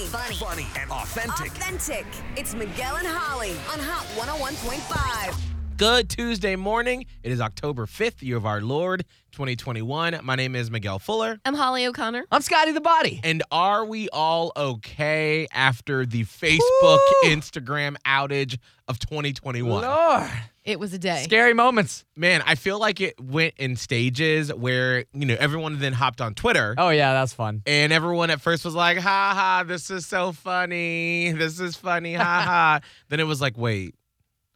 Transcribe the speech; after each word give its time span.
Funny, 0.00 0.34
Funny. 0.34 0.34
funny, 0.36 0.62
funny, 0.64 0.82
and 0.82 0.90
authentic. 0.90 1.52
Authentic. 1.52 2.06
It's 2.34 2.54
Miguel 2.54 2.96
and 2.96 3.06
Holly 3.06 3.50
on 3.70 3.78
Hot 3.80 4.06
101.5. 4.16 5.38
Good 5.76 6.08
Tuesday 6.08 6.56
morning. 6.56 7.04
It 7.22 7.30
is 7.32 7.38
October 7.40 7.84
5th, 7.84 8.22
year 8.22 8.38
of 8.38 8.46
our 8.46 8.62
Lord, 8.62 9.04
2021. 9.32 10.20
My 10.22 10.36
name 10.36 10.56
is 10.56 10.70
Miguel 10.70 10.98
Fuller. 10.98 11.38
I'm 11.44 11.52
Holly 11.54 11.84
O'Connor. 11.84 12.24
I'm 12.32 12.40
Scotty 12.40 12.72
the 12.72 12.80
Body. 12.80 13.20
And 13.22 13.42
are 13.52 13.84
we 13.84 14.08
all 14.08 14.52
okay 14.56 15.46
after 15.52 16.06
the 16.06 16.24
Facebook, 16.24 16.60
Woo! 16.80 16.98
Instagram 17.24 17.96
outage 18.06 18.56
of 18.88 18.98
2021? 19.00 19.82
Lord. 19.82 20.30
It 20.70 20.78
was 20.78 20.94
a 20.94 20.98
day. 20.98 21.24
Scary 21.24 21.52
moments. 21.52 22.04
Man, 22.14 22.42
I 22.46 22.54
feel 22.54 22.78
like 22.78 23.00
it 23.00 23.20
went 23.20 23.54
in 23.56 23.74
stages 23.74 24.54
where, 24.54 25.04
you 25.12 25.26
know, 25.26 25.36
everyone 25.40 25.80
then 25.80 25.92
hopped 25.92 26.20
on 26.20 26.34
Twitter. 26.34 26.76
Oh, 26.78 26.90
yeah, 26.90 27.12
that's 27.12 27.32
fun. 27.32 27.62
And 27.66 27.92
everyone 27.92 28.30
at 28.30 28.40
first 28.40 28.64
was 28.64 28.76
like, 28.76 28.96
ha 28.98 29.32
ha, 29.34 29.64
this 29.66 29.90
is 29.90 30.06
so 30.06 30.30
funny. 30.30 31.32
This 31.32 31.58
is 31.58 31.74
funny, 31.74 32.14
ha 32.14 32.24
ha. 32.46 32.80
Then 33.08 33.18
it 33.18 33.24
was 33.24 33.40
like, 33.40 33.58
wait, 33.58 33.96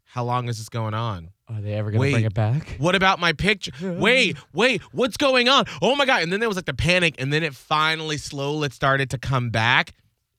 how 0.05 0.23
long 0.23 0.49
is 0.49 0.59
this 0.59 0.69
going 0.69 0.95
on? 0.95 1.31
Are 1.49 1.61
they 1.61 1.75
ever 1.75 1.91
going 1.91 2.01
to 2.09 2.15
bring 2.15 2.25
it 2.25 2.33
back? 2.35 2.77
What 2.79 2.95
about 2.95 3.19
my 3.19 3.33
picture? 3.33 3.73
Wait, 3.83 4.37
wait, 4.53 4.81
what's 4.93 5.17
going 5.17 5.49
on? 5.49 5.65
Oh 5.83 5.97
my 5.97 6.07
God. 6.07 6.23
And 6.23 6.33
then 6.33 6.39
there 6.39 6.49
was 6.49 6.55
like 6.57 6.67
the 6.67 6.75
panic, 6.75 7.17
and 7.19 7.33
then 7.33 7.43
it 7.43 7.55
finally 7.57 8.19
slowly 8.19 8.71
started 8.71 9.11
to 9.11 9.19
come 9.19 9.51
back. 9.51 9.93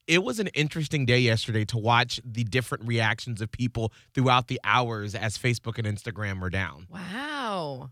It 0.07 0.23
was 0.23 0.39
an 0.39 0.47
interesting 0.47 1.05
day 1.05 1.19
yesterday 1.19 1.65
to 1.65 1.77
watch 1.77 2.21
the 2.23 2.43
different 2.43 2.87
reactions 2.87 3.41
of 3.41 3.51
people 3.51 3.91
throughout 4.13 4.47
the 4.47 4.59
hours 4.63 5.15
as 5.15 5.37
Facebook 5.37 5.79
and 5.79 5.87
Instagram 5.87 6.39
were 6.41 6.49
down. 6.51 6.85
Wow. 6.91 7.89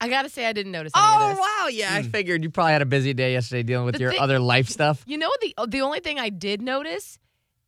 I 0.00 0.08
got 0.08 0.22
to 0.22 0.28
say, 0.28 0.46
I 0.46 0.52
didn't 0.52 0.72
notice 0.72 0.92
any 0.94 1.04
of 1.04 1.22
Oh, 1.22 1.28
this. 1.30 1.38
wow. 1.38 1.66
Yeah, 1.68 1.94
I 1.94 2.02
Mm. 2.02 2.12
figured 2.12 2.42
you 2.44 2.50
probably 2.50 2.72
had 2.72 2.82
a 2.82 2.86
busy 2.86 3.14
day 3.14 3.32
yesterday 3.32 3.62
dealing 3.62 3.86
with 3.86 3.94
The 3.96 4.02
your 4.02 4.10
thing- 4.12 4.20
other 4.20 4.38
life 4.38 4.68
stuff. 4.68 5.02
You 5.06 5.18
know, 5.18 5.30
the 5.40 5.54
the 5.68 5.80
only 5.80 6.00
thing 6.00 6.18
I 6.20 6.28
did 6.28 6.60
notice 6.62 7.18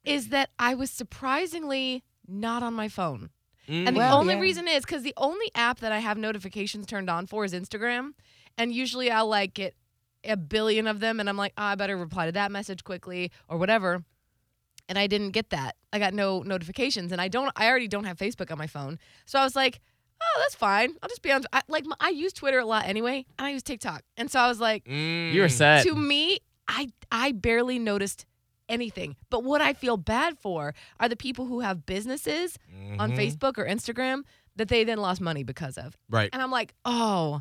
is 0.04 0.28
that 0.28 0.50
I 0.58 0.74
was 0.74 0.90
surprisingly 0.90 2.04
not 2.26 2.62
on 2.62 2.74
my 2.74 2.88
phone. 2.88 3.30
And 3.66 3.88
the 3.88 3.92
Well, 3.98 4.16
only 4.18 4.34
yeah. 4.34 4.40
reason 4.40 4.66
is 4.68 4.82
because 4.82 5.02
the 5.02 5.12
only 5.18 5.50
app 5.54 5.80
that 5.80 5.92
I 5.92 5.98
have 5.98 6.16
notifications 6.16 6.86
turned 6.86 7.10
on 7.10 7.26
for 7.26 7.44
is 7.44 7.52
Instagram. 7.52 8.12
And 8.56 8.72
usually 8.74 9.10
I'll 9.10 9.26
like 9.28 9.52
get 9.54 9.74
a 10.24 10.36
billion 10.36 10.86
of 10.86 11.00
them 11.00 11.20
and 11.20 11.28
I'm 11.28 11.36
like, 11.36 11.52
oh, 11.58 11.62
I 11.62 11.74
better 11.74 11.96
reply 11.96 12.26
to 12.26 12.32
that 12.32 12.50
message 12.52 12.84
quickly 12.84 13.30
or 13.48 13.56
whatever. 13.58 14.04
And 14.88 14.98
I 14.98 15.06
didn't 15.06 15.30
get 15.30 15.50
that. 15.50 15.76
I 15.92 15.98
got 15.98 16.14
no 16.14 16.42
notifications 16.42 17.12
and 17.12 17.20
I 17.20 17.28
don't, 17.28 17.52
I 17.56 17.68
already 17.68 17.88
don't 17.88 18.04
have 18.04 18.16
Facebook 18.16 18.50
on 18.50 18.58
my 18.58 18.66
phone. 18.66 18.98
So 19.26 19.38
I 19.38 19.44
was 19.44 19.54
like, 19.54 19.80
oh, 20.20 20.40
that's 20.40 20.54
fine. 20.54 20.94
I'll 21.02 21.08
just 21.08 21.22
be 21.22 21.30
on, 21.30 21.44
I, 21.52 21.62
like, 21.68 21.84
I 22.00 22.08
use 22.08 22.32
Twitter 22.32 22.58
a 22.58 22.66
lot 22.66 22.86
anyway 22.86 23.26
and 23.38 23.46
I 23.46 23.50
use 23.50 23.62
TikTok. 23.62 24.02
And 24.16 24.30
so 24.30 24.40
I 24.40 24.48
was 24.48 24.60
like, 24.60 24.84
Mm. 24.84 25.32
You 25.32 25.42
were 25.42 25.48
set. 25.48 25.84
to 25.84 25.94
me, 25.94 26.40
I 26.66 26.88
I 27.12 27.32
barely 27.32 27.78
noticed 27.78 28.26
anything. 28.68 29.16
But 29.30 29.44
what 29.44 29.60
I 29.62 29.72
feel 29.72 29.96
bad 29.96 30.38
for 30.38 30.74
are 31.00 31.08
the 31.08 31.16
people 31.16 31.46
who 31.46 31.60
have 31.60 31.86
businesses 31.86 32.58
on 32.98 33.12
Mhm. 33.12 33.16
Facebook 33.16 33.56
or 33.56 33.66
Instagram 33.66 34.22
that 34.56 34.68
they 34.68 34.84
then 34.84 34.98
lost 34.98 35.20
money 35.20 35.42
because 35.44 35.78
of. 35.78 35.96
Right. 36.10 36.28
And 36.32 36.42
I'm 36.42 36.50
like, 36.50 36.74
"Oh, 36.84 37.40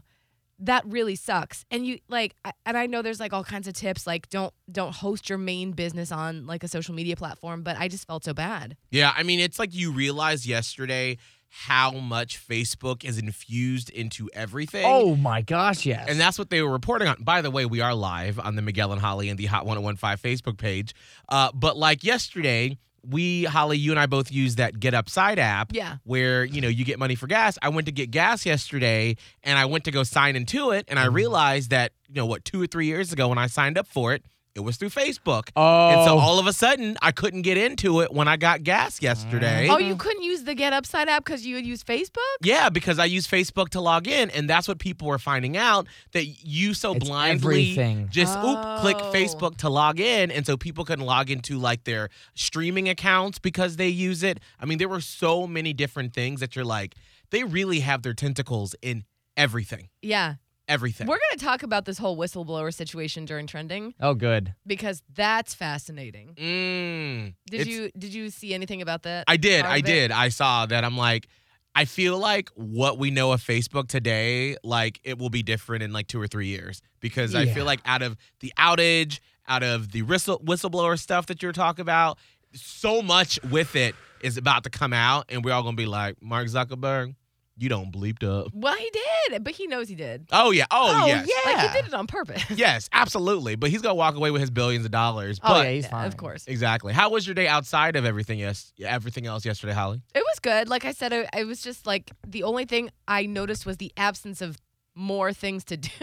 that 0.60 0.86
really 0.86 1.16
sucks." 1.16 1.66
And 1.72 1.86
you 1.86 2.00
like 2.08 2.36
and 2.66 2.78
I 2.78 2.86
know 2.86 3.02
there's 3.02 3.20
like 3.20 3.34
all 3.34 3.44
kinds 3.44 3.68
of 3.68 3.74
tips 3.74 4.08
like 4.08 4.30
don't 4.30 4.54
don't 4.72 4.94
host 4.94 5.30
your 5.30 5.38
main 5.38 5.72
business 5.72 6.12
on 6.12 6.46
like 6.46 6.64
a 6.64 6.68
social 6.68 6.94
media 6.94 7.16
platform, 7.16 7.64
but 7.64 7.78
I 7.78 7.88
just 7.88 8.08
felt 8.08 8.24
so 8.24 8.34
bad. 8.34 8.76
Yeah. 8.92 9.14
I 9.16 9.24
mean, 9.24 9.40
it's 9.40 9.60
like 9.60 9.74
you 9.74 9.92
realized 9.92 10.46
yesterday 10.46 11.18
how 11.50 11.92
much 11.92 12.46
Facebook 12.46 13.04
is 13.04 13.18
infused 13.18 13.90
into 13.90 14.30
everything. 14.34 14.84
Oh, 14.86 15.16
my 15.16 15.42
gosh, 15.42 15.86
yes. 15.86 16.06
And 16.08 16.20
that's 16.20 16.38
what 16.38 16.50
they 16.50 16.62
were 16.62 16.72
reporting 16.72 17.08
on. 17.08 17.24
By 17.24 17.42
the 17.42 17.52
way, 17.52 17.66
we 17.66 17.82
are 17.82 17.96
live 17.96 18.40
on 18.40 18.56
the 18.56 18.62
Miguel 18.62 18.92
and 18.92 19.02
Holly 19.02 19.30
and 19.30 19.40
the 19.40 19.46
Hot 19.46 19.66
1015 19.66 20.18
Facebook 20.18 20.58
page. 20.58 20.94
Uh, 21.30 21.52
but 21.54 21.78
like 21.78 22.04
yesterday, 22.04 22.78
we, 23.10 23.46
Holly, 23.46 23.78
you 23.78 23.92
and 23.92 24.00
I 24.00 24.06
both 24.06 24.32
use 24.32 24.56
that 24.56 24.80
Get 24.80 24.94
Upside 24.94 25.40
app. 25.40 25.72
Yeah. 25.74 25.98
Where, 26.04 26.44
you 26.44 26.62
know, 26.62 26.68
you 26.68 26.86
get 26.86 27.00
money 27.00 27.16
for 27.16 27.28
gas. 27.28 27.58
I 27.62 27.70
went 27.70 27.86
to 27.86 27.92
get 27.92 28.12
gas 28.12 28.46
yesterday 28.46 29.16
and 29.44 29.58
I 29.58 29.66
went 29.66 29.86
to 29.86 29.92
go 29.92 30.04
sign 30.04 30.36
into 30.36 30.72
it. 30.72 30.86
And 30.88 31.00
I 31.00 31.08
mm. 31.08 31.14
realized 31.14 31.70
that, 31.72 31.94
you 32.08 32.16
know, 32.16 32.26
what, 32.26 32.46
two 32.46 32.62
or 32.62 32.68
three 32.68 32.86
years 32.86 33.14
ago 33.14 33.30
when 33.30 33.38
I 33.38 33.48
signed 33.48 33.78
up 33.78 33.88
for 33.88 34.14
it, 34.14 34.26
it 34.58 34.64
was 34.64 34.76
through 34.78 34.90
Facebook. 34.90 35.50
oh. 35.56 35.90
And 35.90 36.04
so 36.06 36.16
oh. 36.16 36.20
all 36.20 36.40
of 36.40 36.48
a 36.48 36.52
sudden, 36.54 36.98
I 37.02 37.12
couldn't 37.12 37.44
get 37.44 37.58
into 37.58 38.02
it 38.02 38.12
when 38.12 38.28
I 38.28 38.36
got 38.38 38.64
gas 38.64 39.02
yesterday. 39.02 39.70
Oh, 39.70 39.78
you 39.78 39.96
couldn't 39.96 40.24
use 40.24 40.44
the 40.44 40.56
Get 40.56 40.74
Upside 40.74 41.08
app 41.08 41.24
cuz 41.26 41.46
you 41.46 41.56
had 41.56 41.66
used 41.66 41.86
Facebook? 41.88 42.36
Yeah, 42.42 42.70
because 42.70 42.98
I 43.00 43.06
use 43.06 43.28
Facebook 43.28 43.70
to 43.70 43.80
log 43.82 44.08
in, 44.08 44.30
and 44.32 44.50
that's 44.50 44.68
what 44.68 44.80
people 44.80 45.08
were 45.08 45.20
finding 45.20 45.56
out 45.56 45.88
that 46.14 46.26
you 46.44 46.74
so 46.74 46.94
It's 46.96 47.08
blindly 47.08 47.72
everything. 47.72 48.10
just 48.12 48.36
oop 48.40 48.60
click 48.82 48.98
Oh. 49.00 49.12
Facebook 49.14 49.58
to 49.58 49.70
log 49.70 50.00
in, 50.00 50.32
and 50.32 50.46
so 50.46 50.58
people 50.58 50.84
couldn't 50.86 51.06
log 51.06 51.30
into 51.30 51.58
like 51.60 51.84
their 51.84 52.10
streaming 52.34 52.90
accounts 52.90 53.38
because 53.40 53.76
they 53.78 53.88
use 53.90 54.24
it. 54.24 54.40
I 54.60 54.66
mean, 54.66 54.80
there 54.80 54.90
were 54.90 55.02
so 55.02 55.46
many 55.48 55.72
different 55.74 56.14
things 56.14 56.40
that 56.40 56.56
you're 56.56 56.66
like, 56.66 56.96
they 57.30 57.44
really 57.44 57.82
have 57.82 58.02
their 58.02 58.14
tentacles 58.16 58.74
in 58.82 59.04
everything, 59.36 59.90
Yeah. 60.02 60.36
Everything. 60.68 61.08
We're 61.08 61.18
going 61.18 61.38
to 61.40 61.44
talk 61.46 61.64
about 61.64 61.86
this 61.86 61.98
whole 61.98 62.18
whistleblower 62.18 62.74
situation 62.74 63.26
during 63.26 63.48
trending 63.48 63.94
oh, 64.00 64.14
good. 64.14 64.54
because 64.66 65.02
that's 65.14 65.54
fascinating. 65.54 66.34
Mm, 66.36 67.34
Did 67.50 67.62
it's- 67.62 67.68
you 67.68 67.92
did 67.98 68.14
you 68.14 68.30
see 68.30 68.54
anything 68.54 68.82
about 68.82 69.04
that? 69.04 69.26
I 69.28 69.38
did. 69.38 69.62
part 69.64 69.74
I 69.74 69.78
of 69.78 69.84
it? 69.86 69.88
did. 69.88 70.12
I 70.12 70.30
saw 70.30 70.66
that. 70.66 70.84
I'm 70.84 70.98
like, 70.98 71.28
I 71.76 71.86
feel 71.86 72.18
like 72.18 72.50
what 72.56 72.98
we 72.98 73.12
know 73.12 73.32
of 73.32 73.42
Facebook 73.42 73.88
today, 73.88 74.58
like 74.64 75.00
it 75.04 75.18
will 75.20 75.30
be 75.30 75.44
different 75.44 75.84
in 75.84 75.94
like 75.94 76.08
two 76.08 76.20
or 76.22 76.28
three 76.28 76.48
years 76.48 76.82
because 77.00 77.36
I 77.36 77.44
Yeah. 77.44 77.54
feel 77.54 77.66
like 77.66 77.82
out 77.86 78.02
of 78.02 78.18
the 78.40 78.52
outage, 78.58 79.20
out 79.48 79.64
of 79.64 79.92
the 79.92 80.02
whistle, 80.02 80.40
whistleblower 80.40 80.98
stuff 81.00 81.28
that 81.28 81.44
you're 81.44 81.52
talking 81.54 81.82
about, 81.84 82.18
so 82.54 83.02
much 83.02 83.40
with 83.52 83.76
it 83.76 83.94
is 84.22 84.38
about 84.38 84.64
to 84.64 84.70
come 84.72 84.92
out, 84.94 85.26
and 85.30 85.46
we're 85.46 85.54
all 85.54 85.62
gonna 85.62 85.76
be 85.76 85.86
like, 85.86 86.16
Mark 86.22 86.48
Zuckerberg, 86.48 87.14
you 87.58 87.70
don't 87.70 87.92
bleeped 87.92 88.24
up. 88.24 88.52
Well, 88.54 88.76
he 88.76 88.90
did, 89.30 89.44
but 89.44 89.54
he 89.54 89.68
knows 89.68 89.90
he 89.90 89.96
did. 89.96 90.28
Oh 90.32 90.52
yeah. 90.52 90.66
Oh, 90.72 91.02
Oh, 91.04 91.08
yes. 91.08 91.28
yeah. 91.28 91.52
Like 91.54 91.72
he 91.72 91.82
did 91.82 91.88
it 91.88 91.94
on 91.94 92.08
purpose. 92.08 92.44
Yes, 92.56 92.88
absolutely. 92.94 93.56
But 93.56 93.70
he's 93.72 93.82
gonna 93.82 93.96
walk 93.96 94.16
away 94.16 94.32
with 94.32 94.42
his 94.42 94.52
billions 94.52 94.86
of 94.86 94.92
dollars. 94.92 95.40
Oh, 95.44 95.54
But 95.54 95.66
yeah, 95.66 95.72
he's 95.74 95.88
fine. 95.88 96.08
of 96.08 96.18
course. 96.18 96.46
exactly. 96.48 96.94
How 96.94 97.10
was 97.10 97.26
your 97.28 97.34
day 97.34 97.48
outside 97.48 97.96
of 97.96 98.06
everything? 98.06 98.40
Yes, 98.40 98.72
everything 98.84 99.26
else 99.26 99.46
yesterday, 99.46 99.74
Holly. 99.74 100.02
It 100.16 100.20
was 100.24 100.40
good. 100.40 100.70
Like 100.70 100.86
I 100.86 100.92
said, 100.92 101.14
it, 101.14 101.30
it 101.36 101.46
was 101.48 101.62
just 101.62 101.86
like 101.88 102.12
the 102.26 102.44
only 102.44 102.66
thing 102.66 102.90
I 103.08 103.26
noticed 103.26 103.66
was 103.66 103.78
the 103.78 103.92
absence 103.98 104.42
of 104.42 104.58
more 104.96 105.34
things 105.34 105.64
to 105.66 105.78
do. 105.78 105.90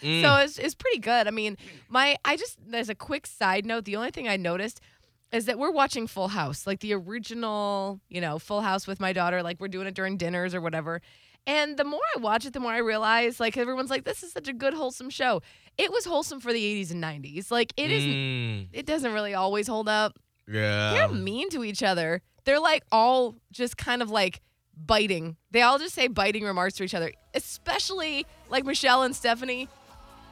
Mm. 0.00 0.22
so 0.22 0.36
it's, 0.36 0.58
it's 0.60 0.76
pretty 0.76 0.98
good. 1.00 1.26
I 1.26 1.32
mean, 1.32 1.56
my 1.88 2.16
I 2.24 2.36
just 2.36 2.56
there's 2.64 2.88
a 2.88 2.94
quick 2.94 3.26
side 3.26 3.66
note. 3.66 3.84
The 3.84 3.96
only 3.96 4.12
thing 4.12 4.28
I 4.28 4.36
noticed 4.36 4.80
is 5.32 5.44
that 5.46 5.58
we're 5.58 5.70
watching 5.70 6.06
Full 6.06 6.28
House, 6.28 6.66
like 6.66 6.80
the 6.80 6.94
original, 6.94 8.00
you 8.08 8.20
know, 8.20 8.38
Full 8.38 8.60
House 8.62 8.86
with 8.86 8.98
my 9.00 9.12
daughter. 9.12 9.42
Like 9.42 9.60
we're 9.60 9.68
doing 9.68 9.86
it 9.86 9.94
during 9.94 10.16
dinners 10.16 10.54
or 10.54 10.60
whatever. 10.60 11.00
And 11.46 11.76
the 11.76 11.84
more 11.84 12.00
I 12.14 12.18
watch 12.20 12.44
it, 12.46 12.52
the 12.52 12.60
more 12.60 12.72
I 12.72 12.78
realize, 12.78 13.40
like 13.40 13.56
everyone's 13.56 13.90
like, 13.90 14.04
this 14.04 14.22
is 14.22 14.32
such 14.32 14.48
a 14.48 14.52
good 14.52 14.74
wholesome 14.74 15.08
show. 15.10 15.40
It 15.78 15.90
was 15.92 16.04
wholesome 16.04 16.40
for 16.40 16.52
the 16.52 16.62
80s 16.82 16.90
and 16.90 17.02
90s. 17.02 17.50
Like 17.50 17.72
it 17.76 17.90
is. 17.90 18.02
Mm, 18.04 18.68
It 18.72 18.86
doesn't 18.86 19.12
really 19.12 19.34
always 19.34 19.66
hold 19.66 19.88
up. 19.88 20.18
yeah. 20.46 20.92
They're 20.92 21.08
mean 21.08 21.48
to 21.50 21.64
each 21.64 21.82
other. 21.82 22.22
They're 22.44 22.60
like 22.60 22.82
all 22.92 23.34
just 23.52 23.76
kind 23.76 24.02
of 24.02 24.10
like 24.10 24.40
biting. 24.76 25.36
They 25.50 25.62
all 25.62 25.78
just 25.78 25.94
say 25.94 26.08
biting 26.08 26.44
remarks 26.44 26.74
to 26.76 26.84
each 26.84 26.94
other, 26.94 27.12
especially 27.34 28.26
like 28.50 28.64
Michelle 28.64 29.02
and 29.02 29.14
Stephanie. 29.14 29.68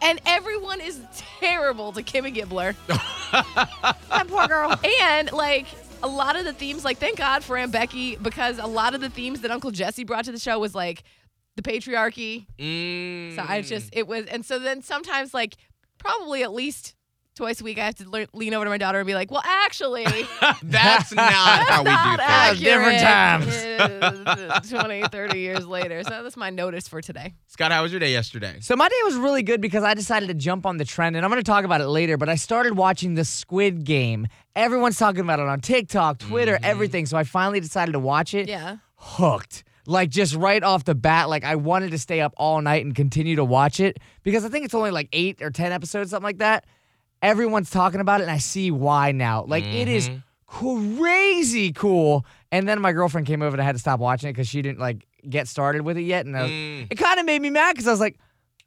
And 0.02 0.20
everyone 0.26 0.80
is 0.80 1.00
terrible 1.40 1.92
to 1.92 2.02
Kimmy 2.02 2.34
Gibbler. 2.34 2.74
that 4.10 4.28
poor 4.28 4.46
girl. 4.46 4.78
And 5.02 5.32
like 5.32 5.66
a 6.02 6.08
lot 6.08 6.36
of 6.36 6.44
the 6.44 6.52
themes, 6.52 6.84
like 6.84 6.98
thank 6.98 7.18
God 7.18 7.42
for 7.42 7.56
Aunt 7.56 7.72
Becky 7.72 8.16
because 8.16 8.58
a 8.58 8.66
lot 8.66 8.94
of 8.94 9.00
the 9.00 9.10
themes 9.10 9.40
that 9.40 9.50
Uncle 9.50 9.70
Jesse 9.70 10.04
brought 10.04 10.24
to 10.26 10.32
the 10.32 10.38
show 10.38 10.58
was 10.58 10.74
like 10.74 11.02
the 11.56 11.62
patriarchy. 11.62 12.46
Mm. 12.58 13.34
So 13.36 13.44
I 13.46 13.62
just 13.62 13.90
it 13.92 14.06
was, 14.06 14.26
and 14.26 14.44
so 14.44 14.58
then 14.58 14.82
sometimes 14.82 15.34
like 15.34 15.56
probably 15.98 16.42
at 16.42 16.52
least 16.52 16.94
twice 17.36 17.60
a 17.60 17.64
week 17.64 17.78
I 17.78 17.84
have 17.84 17.94
to 17.96 18.08
le- 18.08 18.26
lean 18.32 18.54
over 18.54 18.64
to 18.64 18.70
my 18.70 18.78
daughter 18.78 18.98
and 18.98 19.06
be 19.06 19.14
like, 19.14 19.30
"Well, 19.30 19.42
actually, 19.44 20.04
That's 20.62 21.12
not 21.12 21.32
how 21.68 21.82
we 21.82 21.90
not 21.90 22.18
do 22.18 22.56
things. 22.56 22.60
Different 22.60 23.00
times. 23.00 24.70
20, 24.70 25.02
30 25.08 25.38
years 25.38 25.66
later. 25.66 26.02
So 26.02 26.22
that's 26.22 26.36
my 26.36 26.50
notice 26.50 26.88
for 26.88 27.00
today. 27.00 27.34
Scott, 27.46 27.72
how 27.72 27.82
was 27.82 27.92
your 27.92 28.00
day 28.00 28.12
yesterday? 28.12 28.56
So 28.60 28.74
my 28.74 28.88
day 28.88 29.00
was 29.04 29.16
really 29.16 29.42
good 29.42 29.60
because 29.60 29.84
I 29.84 29.94
decided 29.94 30.28
to 30.28 30.34
jump 30.34 30.66
on 30.66 30.78
the 30.78 30.84
trend, 30.84 31.16
and 31.16 31.24
I'm 31.24 31.30
going 31.30 31.42
to 31.42 31.48
talk 31.48 31.64
about 31.64 31.80
it 31.80 31.88
later. 31.88 32.16
But 32.16 32.28
I 32.28 32.34
started 32.34 32.76
watching 32.76 33.14
the 33.14 33.24
Squid 33.24 33.84
Game. 33.84 34.26
Everyone's 34.54 34.98
talking 34.98 35.20
about 35.20 35.38
it 35.38 35.46
on 35.46 35.60
TikTok, 35.60 36.18
Twitter, 36.18 36.54
mm-hmm. 36.54 36.64
everything. 36.64 37.06
So 37.06 37.16
I 37.16 37.24
finally 37.24 37.60
decided 37.60 37.92
to 37.92 38.00
watch 38.00 38.34
it. 38.34 38.48
Yeah. 38.48 38.78
Hooked. 38.96 39.64
Like 39.88 40.10
just 40.10 40.34
right 40.34 40.62
off 40.64 40.84
the 40.84 40.96
bat, 40.96 41.28
like 41.28 41.44
I 41.44 41.54
wanted 41.54 41.92
to 41.92 41.98
stay 41.98 42.20
up 42.20 42.34
all 42.36 42.60
night 42.60 42.84
and 42.84 42.92
continue 42.92 43.36
to 43.36 43.44
watch 43.44 43.78
it 43.78 43.98
because 44.24 44.44
I 44.44 44.48
think 44.48 44.64
it's 44.64 44.74
only 44.74 44.90
like 44.90 45.08
eight 45.12 45.40
or 45.40 45.50
ten 45.50 45.70
episodes, 45.70 46.10
something 46.10 46.24
like 46.24 46.38
that. 46.38 46.64
Everyone's 47.22 47.70
talking 47.70 48.00
about 48.00 48.20
it, 48.20 48.24
and 48.24 48.30
I 48.30 48.38
see 48.38 48.70
why 48.70 49.12
now. 49.12 49.44
Like 49.46 49.64
it 49.64 49.88
is 49.88 50.10
crazy 50.46 51.72
cool. 51.72 52.24
And 52.52 52.68
then 52.68 52.80
my 52.80 52.92
girlfriend 52.92 53.26
came 53.26 53.42
over, 53.42 53.54
and 53.54 53.60
I 53.60 53.64
had 53.64 53.74
to 53.74 53.78
stop 53.80 54.00
watching 54.00 54.28
it 54.28 54.32
because 54.32 54.48
she 54.48 54.62
didn't 54.62 54.78
like 54.78 55.06
get 55.28 55.48
started 55.48 55.82
with 55.82 55.96
it 55.96 56.02
yet, 56.02 56.26
and 56.26 56.36
I 56.36 56.42
was, 56.42 56.50
Mm. 56.50 56.86
it 56.90 56.94
kind 56.96 57.18
of 57.18 57.26
made 57.26 57.42
me 57.42 57.50
mad 57.50 57.72
because 57.72 57.88
I 57.88 57.90
was 57.90 58.00
like, 58.00 58.18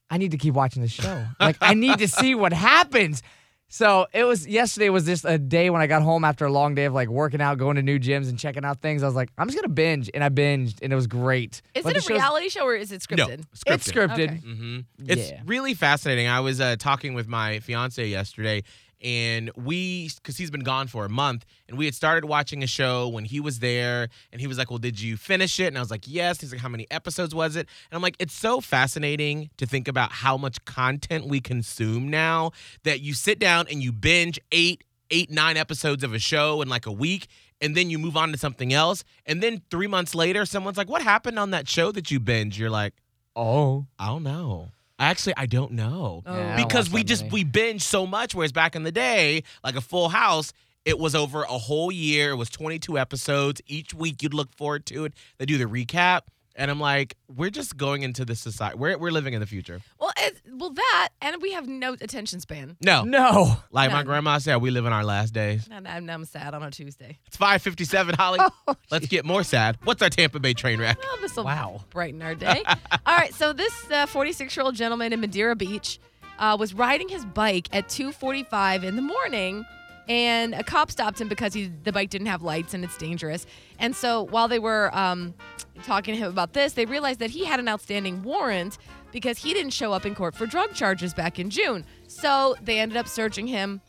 I 0.10 0.18
need 0.18 0.31
to 0.31 0.38
keep 0.38 0.54
watching 0.54 0.81
the 0.81 0.88
show. 0.88 1.25
Like 1.40 1.57
I 1.62 1.74
need 1.74 2.00
to 2.00 2.07
see 2.07 2.36
what 2.36 2.51
happens. 2.51 3.22
So 3.71 4.07
it 4.13 4.24
was 4.24 4.48
yesterday 4.48 4.89
was 4.89 5.06
just 5.06 5.25
a 5.25 5.38
day 5.38 5.69
when 5.69 5.80
I 5.80 5.86
got 5.88 6.01
home 6.01 6.24
after 6.25 6.44
a 6.45 6.51
long 6.51 6.74
day 6.74 6.86
of 6.86 6.94
like 6.94 7.07
working 7.07 7.39
out, 7.39 7.60
going 7.60 7.75
to 7.75 7.83
new 7.83 8.00
gyms 8.00 8.27
and 8.27 8.38
checking 8.38 8.66
out 8.66 8.81
things. 8.81 9.04
I 9.04 9.06
was 9.06 9.16
like, 9.16 9.30
I'm 9.38 9.48
just 9.48 9.57
gonna 9.57 9.71
binge, 9.71 10.10
and 10.13 10.24
I 10.24 10.30
binged, 10.30 10.80
and 10.81 10.92
it 10.92 10.95
was 10.95 11.06
great. 11.07 11.62
Is 11.75 11.83
But 11.83 11.95
it 11.95 11.98
a 12.00 12.01
show's- 12.01 12.10
reality 12.18 12.50
show 12.50 12.66
or 12.66 12.75
is 12.75 12.92
it 12.92 13.06
No, 13.12 13.16
scripted? 13.27 13.45
scripted. 13.56 13.74
It's 13.75 13.92
scripted. 13.92 14.12
Okay. 14.30 14.36
hmm 14.38 14.80
It's 15.06 15.30
Yeah. 15.31 15.42
really 15.45 15.75
fascinating. 15.75 16.27
I 16.27 16.39
was 16.39 16.60
uh, 16.60 16.77
talking 16.80 17.13
with 17.13 17.27
my 17.27 17.60
fiance 17.60 18.04
yesterday, 18.06 18.63
and 19.01 19.51
we, 19.56 20.10
because 20.16 20.38
he's 20.38 20.51
been 20.51 20.63
gone 20.63 20.88
for 20.88 21.06
a 21.06 21.10
month, 21.10 21.46
and 21.68 21.78
we 21.78 21.86
had 21.86 21.96
started 21.96 22.25
watching 22.25 22.63
a 22.63 22.68
show 22.68 23.07
when 23.07 23.25
he 23.25 23.40
was 23.40 23.60
there, 23.60 24.10
and 24.31 24.42
he 24.42 24.48
was 24.48 24.57
like, 24.57 24.69
"Well, 24.69 24.80
did 24.80 25.00
you 25.00 25.18
finish 25.18 25.60
it?" 25.60 25.68
And 25.68 25.78
I 25.78 25.81
was 25.81 25.92
like, 25.92 26.07
"Yes." 26.07 26.42
He's 26.42 26.51
like, 26.51 26.62
"How 26.62 26.69
many 26.69 26.86
episodes 26.92 27.34
was 27.34 27.56
it?" 27.56 27.68
And 27.92 27.98
I'm 27.98 28.01
like, 28.01 28.16
"It's 28.19 28.34
so 28.34 28.62
fascinating 28.62 29.50
to 29.57 29.66
think 29.66 29.88
about 29.88 30.12
how 30.12 30.38
much 30.38 30.63
content 30.66 31.28
we 31.28 31.40
consume 31.40 32.10
now 32.10 32.51
that 32.84 33.01
you 33.01 33.13
sit 33.13 33.40
down 33.40 33.68
and 33.72 33.81
you 33.81 33.92
binge 33.92 34.40
eight, 34.51 34.84
eight, 35.12 35.30
nine 35.31 35.57
episodes 35.57 36.04
of 36.04 36.13
a 36.13 36.19
show 36.19 36.62
in 36.62 36.69
like 36.69 36.86
a 36.86 36.92
week." 36.92 37.28
And 37.62 37.75
then 37.75 37.90
you 37.90 38.00
move 38.00 38.16
on 38.16 38.31
to 38.31 38.38
something 38.38 38.72
else. 38.72 39.04
And 39.25 39.44
then 39.44 39.62
three 39.69 39.88
months 39.88 40.16
later, 40.16 40.46
someone's 40.46 40.78
like, 40.78 40.90
What 40.90 41.01
happened 41.01 41.38
on 41.38 41.51
that 41.51 41.68
show 41.68 41.92
that 41.92 42.10
you 42.10 42.18
binge? 42.18 42.57
You're 42.57 42.69
like, 42.69 42.94
Oh, 43.36 43.86
I 43.98 44.07
don't 44.07 44.24
know. 44.24 44.72
Actually, 45.00 45.34
I 45.38 45.46
don't 45.46 45.72
know 45.72 46.24
Oh. 46.25 46.36
Yeah, 46.36 46.54
I 46.54 46.57
don't 46.57 46.68
because 46.68 46.90
we 46.90 47.04
just 47.04 47.24
many. 47.24 47.34
we 47.34 47.44
binge 47.46 47.81
so 47.84 48.06
much. 48.06 48.36
Whereas 48.36 48.51
back 48.51 48.75
in 48.75 48.84
the 48.84 48.92
day, 48.92 49.44
like 49.63 49.75
a 49.75 49.81
Full 49.81 50.10
House, 50.10 50.51
it 50.86 51.00
was 51.00 51.16
over 51.16 51.44
a 51.44 51.57
whole 51.57 51.92
year. 51.92 52.31
It 52.31 52.36
was 52.36 52.50
22 52.50 52.98
episodes 52.98 53.62
each 53.68 53.94
week. 53.94 54.22
You'd 54.22 54.34
look 54.34 54.54
forward 54.56 54.86
to 54.88 55.06
it. 55.06 55.13
They 55.38 55.46
do 55.46 55.57
the 55.57 55.66
recap, 55.66 56.22
and 56.59 56.69
I'm 56.69 56.79
like, 56.79 57.15
we're 57.27 57.50
just 57.50 57.75
going 57.77 58.03
into 58.03 58.23
this 58.25 58.39
society. 58.39 58.77
We're 58.77 58.97
we're 58.97 59.09
living 59.11 59.33
in 59.33 59.39
the 59.39 59.47
future. 59.47 59.81
Well, 60.00 60.11
it, 60.17 60.41
well, 60.53 60.69
that 60.71 61.09
and 61.21 61.41
we 61.41 61.53
have 61.53 61.67
no 61.67 61.94
attention 61.94 62.39
span. 62.41 62.77
No, 62.81 63.03
no. 63.03 63.56
like 63.71 63.89
my 63.89 63.97
None. 63.97 64.06
grandma 64.06 64.38
said, 64.38 64.57
we 64.57 64.69
live 64.69 64.85
in 64.85 64.94
our 64.94 65.03
last 65.03 65.33
days. 65.33 65.67
And 65.71 65.88
I'm, 65.88 66.09
I'm 66.09 66.25
sad 66.25 66.53
on 66.53 66.61
a 66.61 66.69
Tuesday. 66.69 67.17
It's 67.25 67.38
5:57, 67.38 68.15
Holly. 68.15 68.39
Let's 68.91 69.07
get 69.07 69.25
more 69.25 69.44
sad. 69.44 69.77
What's 69.85 70.01
our 70.01 70.09
Tampa 70.09 70.39
Bay 70.39 70.53
train 70.53 70.79
wreck? 70.79 70.97
Well, 71.01 71.17
this 71.21 71.35
will 71.35 71.45
Wow. 71.45 71.81
brighten 71.89 72.21
our 72.21 72.35
day. 72.47 72.62
All 73.05 73.15
right, 73.17 73.33
so 73.33 73.53
this 73.53 73.73
46 74.07 74.55
year 74.55 74.63
old 74.65 74.75
gentleman 74.75 75.13
in 75.13 75.21
Madeira 75.21 75.55
Beach 75.55 76.00
uh, 76.38 76.55
was 76.59 76.73
riding 76.73 77.09
his 77.09 77.25
bike 77.25 77.67
at 77.73 77.88
2:45 77.88 78.83
in 78.83 78.95
the 78.95 79.01
morning, 79.01 79.65
and 80.09 80.56
a 80.56 80.63
cop 80.63 80.89
stopped 80.89 81.21
him 81.21 81.29
because 81.29 81.53
he 81.53 81.71
the 81.83 81.91
bike 81.94 82.09
didn't 82.09 82.27
have 82.27 82.41
lights 82.41 82.73
and 82.73 82.83
it's 82.83 82.97
dangerous. 82.97 83.45
And 83.77 83.95
so 83.95 84.23
while 84.23 84.47
they 84.47 84.59
were 84.59 84.89
um, 84.97 85.35
talking 85.83 86.15
to 86.15 86.19
him 86.19 86.29
about 86.29 86.53
this, 86.53 86.73
they 86.73 86.85
realized 86.85 87.19
that 87.19 87.29
he 87.29 87.45
had 87.45 87.59
an 87.59 87.69
outstanding 87.69 88.23
warrant 88.23 88.79
because 89.11 89.38
he 89.38 89.53
didn't 89.53 89.71
show 89.71 89.94
up 89.94 90.06
in 90.06 90.15
court 90.15 90.35
for 90.35 90.45
drug 90.47 90.73
charges 90.73 91.13
back 91.13 91.39
in 91.39 91.50
June. 91.50 91.85
So 92.07 92.56
they 92.63 92.79
ended 92.79 92.97
up 92.97 93.07
searching 93.07 93.47
him, 93.47 93.81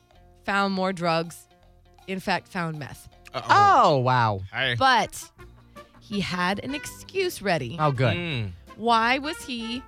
found 0.45 0.75
more 0.75 0.93
drugs. 0.93 1.49
In 2.07 2.21
fact, 2.21 2.49
found 2.49 2.79
meth. 2.79 3.09
Uh-oh. 3.33 3.45
Oh 3.49 3.99
wow. 3.99 4.43
Hey. 4.53 4.77
But 4.79 5.31
he 6.01 6.21
had 6.21 6.63
an 6.63 6.75
excuse 6.75 7.41
ready. 7.41 7.77
Oh 7.81 7.93
good. 7.93 8.17
Mm. 8.17 8.51
Why 8.77 9.19
was 9.19 9.41
he 9.45 9.83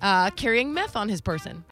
uh, 0.00 0.30
carrying 0.30 0.74
meth 0.74 0.96
on 0.96 1.08
his 1.08 1.20
person? 1.20 1.64